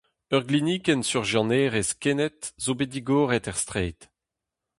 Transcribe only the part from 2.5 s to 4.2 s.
zo bet digoret er straed.